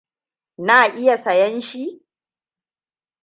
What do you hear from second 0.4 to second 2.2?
Na iya sayen shi?